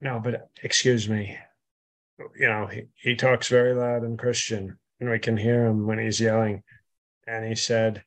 [0.00, 1.36] No, but excuse me.
[2.38, 5.98] You know, he, he talks very loud and Christian, and we can hear him when
[5.98, 6.62] he's yelling.
[7.28, 8.02] And he said,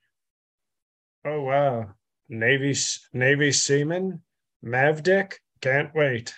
[1.23, 1.91] Oh, wow.
[2.27, 2.75] Navy,
[3.13, 4.21] Navy seaman,
[4.65, 6.33] Mavdick, can't wait.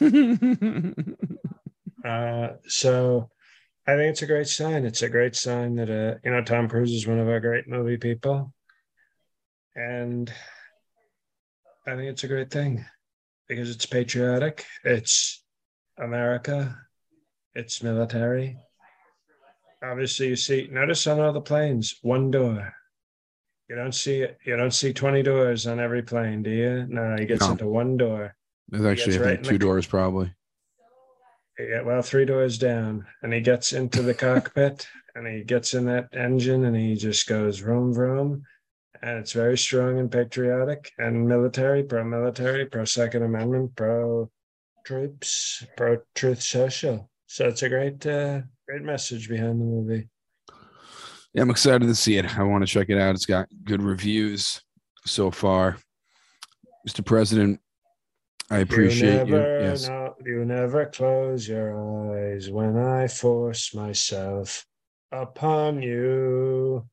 [2.04, 3.30] Uh, so
[3.86, 4.84] I think it's a great sign.
[4.84, 7.66] It's a great sign that, uh, you know, Tom Cruise is one of our great
[7.66, 8.52] movie people.
[9.74, 10.30] And
[11.86, 12.84] I think it's a great thing
[13.48, 15.42] because it's patriotic, it's
[15.98, 16.76] America,
[17.54, 18.58] it's military.
[19.90, 22.72] Obviously, you see, notice on all the planes, one door.
[23.68, 26.86] You don't see you don't see 20 doors on every plane, do you?
[26.88, 27.52] No, he gets No.
[27.52, 28.34] into one door.
[28.68, 30.32] There's actually, I think, in the two doors probably.
[31.58, 35.84] Yeah, well, three doors down, and he gets into the cockpit, and he gets in
[35.86, 38.42] that engine, and he just goes vroom vroom,
[39.02, 44.30] and it's very strong and patriotic and military, pro military, pro Second Amendment, pro
[44.84, 47.10] troops, pro Truth Social.
[47.26, 50.08] So it's a great, uh, great message behind the movie.
[51.32, 52.38] Yeah, I'm excited to see it.
[52.38, 53.14] I want to check it out.
[53.14, 54.60] It's got good reviews
[55.04, 55.76] so far.
[56.88, 57.04] Mr.
[57.04, 57.60] President,
[58.50, 59.34] I appreciate you.
[59.34, 59.88] never Yes.
[59.88, 61.74] know- you never close your
[62.34, 64.64] eyes when I force myself
[65.10, 66.86] upon you.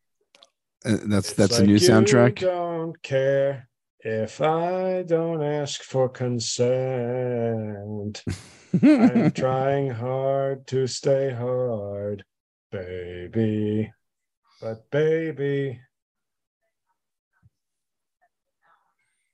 [0.84, 2.40] Uh, That's It's that's a new You soundtrack.
[2.40, 3.68] don't care
[4.00, 6.64] if I don't ask for consent.
[8.74, 12.24] I'm trying hard to stay hard,
[12.72, 13.92] baby.
[14.62, 15.80] But baby,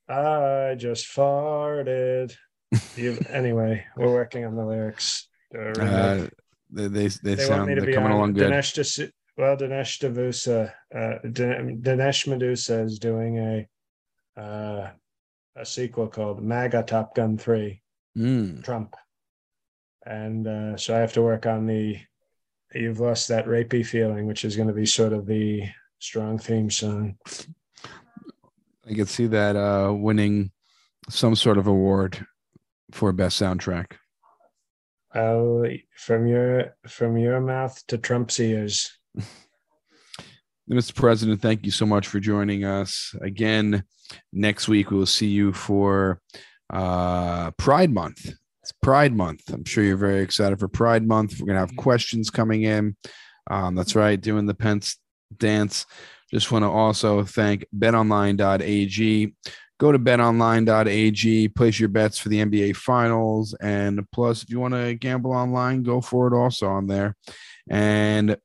[0.08, 2.34] I just farted.
[2.96, 5.28] You anyway, we're working on the lyrics.
[5.54, 6.26] Uh,
[6.70, 8.50] they they, they, they want sound me to they're be coming on along good.
[8.50, 13.38] Dinesh Dis- well, Dinesh Davusa, uh, Din- Dinesh Medusa is doing
[14.36, 14.90] a uh,
[15.56, 17.82] a sequel called MAGA Top Gun Three
[18.16, 18.64] Mm.
[18.64, 18.96] Trump,
[20.08, 21.98] and uh, so I have to work on the
[22.74, 25.64] "You've Lost That Rapey Feeling," which is going to be sort of the
[25.98, 27.18] strong theme song.
[28.88, 30.50] I could see that uh, winning
[31.10, 32.26] some sort of award
[32.90, 33.92] for best soundtrack.
[35.14, 38.98] Oh, from your from your mouth to Trump's ears.
[40.70, 40.94] Mr.
[40.94, 43.84] President, thank you so much for joining us again.
[44.32, 46.20] Next week, we will see you for
[46.70, 48.34] uh, Pride Month.
[48.68, 49.50] It's Pride Month.
[49.50, 51.40] I'm sure you're very excited for Pride Month.
[51.40, 52.96] We're going to have questions coming in.
[53.50, 54.98] Um, that's right, doing the Pence
[55.34, 55.86] dance.
[56.30, 59.34] Just want to also thank betonline.ag.
[59.80, 63.54] Go to betonline.ag, place your bets for the NBA Finals.
[63.58, 67.16] And plus, if you want to gamble online, go for it also on there.
[67.70, 68.36] And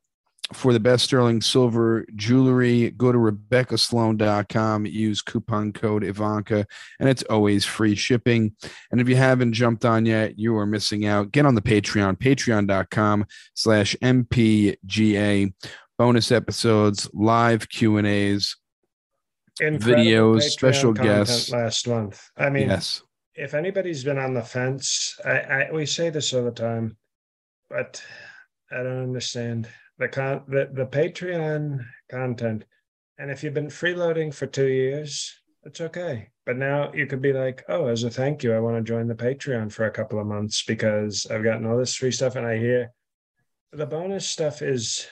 [0.56, 6.66] for the best sterling silver jewelry, go to RebeccaSloane.com, use coupon code Ivanka,
[7.00, 8.56] and it's always free shipping.
[8.92, 11.32] And if you haven't jumped on yet, you are missing out.
[11.32, 15.54] Get on the Patreon, patreon.com slash MPGA.
[15.98, 18.56] Bonus episodes, live Q&As.
[19.60, 21.52] Incredible Videos, Patreon special guests.
[21.52, 22.30] last month.
[22.36, 23.04] I mean, yes.
[23.36, 26.98] if anybody's been on the fence, I, I we say this all the time,
[27.70, 28.04] but
[28.72, 32.66] I don't understand the con the, the Patreon content.
[33.18, 35.34] And if you've been freeloading for two years,
[35.64, 36.30] it's okay.
[36.46, 39.08] But now you could be like, oh, as a thank you, I want to join
[39.08, 42.46] the Patreon for a couple of months because I've gotten all this free stuff, and
[42.46, 42.92] I hear
[43.72, 45.08] the bonus stuff is.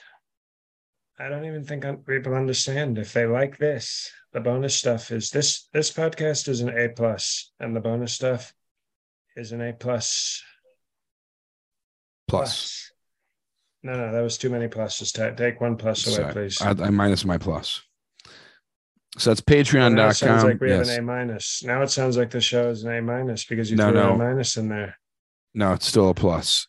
[1.18, 4.10] I don't even think people understand if they like this.
[4.32, 5.68] The bonus stuff is this.
[5.72, 8.52] This podcast is an A plus, and the bonus stuff
[9.36, 10.42] is an A plus
[12.32, 12.90] Plus.
[13.84, 15.12] No, no, that was too many pluses.
[15.12, 16.32] Ta- Take one plus away, Sorry.
[16.32, 16.60] please.
[16.62, 17.82] I, I minus my plus.
[19.18, 20.10] So that's Well, now patreon.com.
[20.10, 20.88] it sounds like we yes.
[20.88, 21.62] have an A minus.
[21.64, 24.12] Now it sounds like the show is an A minus because you No, threw no.
[24.12, 24.96] a minus in there.
[25.54, 26.66] No, it's still a plus.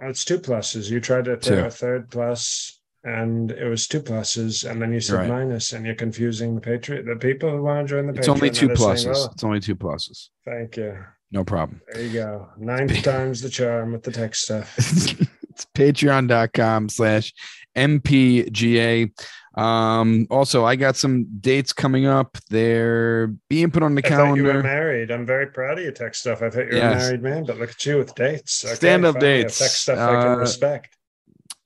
[0.00, 0.88] Oh, it's two pluses.
[0.90, 1.64] You tried to throw Two.
[1.66, 5.28] a third plus, and it was two pluses, and then you said Right.
[5.28, 7.04] minus, and you're confusing the Patriot.
[7.04, 8.18] The people who want to join the patreon.
[8.18, 8.32] It's Patreon.
[8.34, 9.16] only two they're saying, pluses.
[9.16, 9.30] Oh.
[9.32, 10.28] It's only two pluses.
[10.46, 10.96] thank you.
[11.32, 11.82] No problem.
[11.92, 12.48] There you go.
[12.56, 14.74] Ninth time's the charm with the tech stuff.
[15.58, 17.32] it's patreon.com slash
[17.76, 19.10] mpga
[19.56, 24.34] um also i got some dates coming up they're being put on the I thought
[24.36, 25.10] you were calendar married.
[25.10, 26.42] I'm very proud of your tech stuff.
[26.42, 27.02] I thought you were Yes.
[27.02, 28.64] a married man, but look at you with dates.
[28.64, 29.58] Okay, Stand-up dates.
[29.58, 30.96] Tech stuff I can Uh, respect.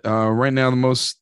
[0.07, 1.19] uh right now the most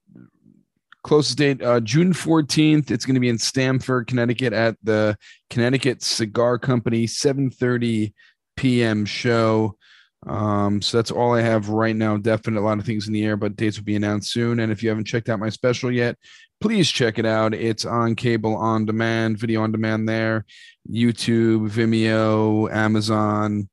[1.03, 2.91] Closest date, uh, June 14th.
[2.91, 5.17] It's going to be in Stamford, Connecticut at the
[5.49, 8.13] Connecticut Cigar Company, 7.30
[8.55, 9.07] p.m.
[9.07, 9.79] show.
[10.27, 12.17] Um, so that's all I have right now.
[12.17, 14.61] Definitely a lot of things in the air, but dates will be announced soon.
[14.61, 16.17] And if you haven't checked out my special yet,
[16.61, 17.55] please check it out.
[17.55, 20.45] It's on cable on demand, video on demand there,
[20.91, 23.69] YouTube, Vimeo, Amazon,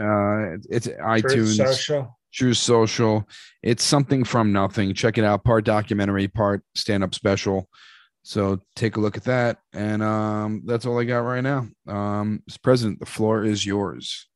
[0.00, 2.18] uh, it's iTunes, Social.
[2.32, 3.28] True Social.
[3.62, 4.94] It's something from nothing.
[4.94, 5.44] Check it out.
[5.44, 7.68] Part documentary, part stand up special.
[8.22, 9.58] So take a look at that.
[9.72, 11.68] And um, that's all I got right now.
[11.86, 14.28] Um, President, the floor is yours.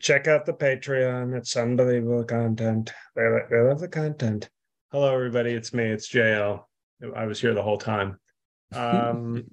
[0.00, 1.36] Check out the Patreon.
[1.36, 2.92] It's unbelievable content.
[3.14, 4.48] They, they love the content.
[4.90, 5.52] Hello, everybody.
[5.52, 5.84] It's me.
[5.84, 6.64] It's JL.
[7.14, 8.18] I was here the whole time.
[8.74, 9.44] Um,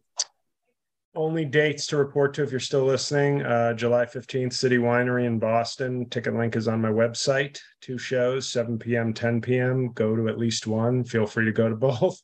[1.15, 5.37] only dates to report to if you're still listening uh, July 15th, City Winery in
[5.37, 6.07] Boston.
[6.09, 7.59] Ticket link is on my website.
[7.81, 9.91] Two shows, 7 p.m., 10 p.m.
[9.91, 11.03] Go to at least one.
[11.03, 12.21] Feel free to go to both.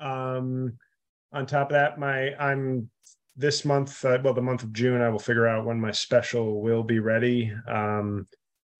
[0.00, 0.78] Um,
[1.32, 2.88] on top of that, my I'm
[3.38, 6.60] this month, uh, well, the month of June, I will figure out when my special
[6.60, 7.52] will be ready.
[7.68, 8.26] Um,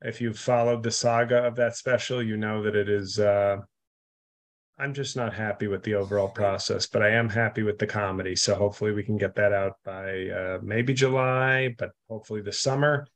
[0.03, 3.21] if you've followed the saga of that special, you know that it is.
[3.21, 3.59] Uh,
[4.77, 8.35] I'm just not happy with the overall process, but I am happy with the comedy.
[8.37, 13.07] So hopefully we can get that out by uh, maybe July, but hopefully the summer.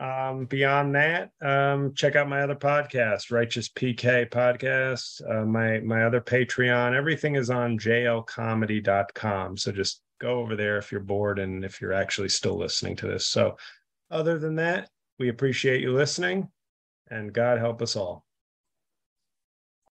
[0.00, 6.04] Um, beyond that, um, check out my other podcast, Righteous PK Podcast, uh, my my
[6.04, 6.94] other Patreon.
[6.94, 9.56] Everything is on jlcomedy.com.
[9.56, 13.06] So just go over there if you're bored and if you're actually still listening to
[13.06, 13.26] this.
[13.26, 13.56] So
[14.10, 14.88] other than that,
[15.18, 16.48] we appreciate you listening
[17.10, 18.24] and God help us all.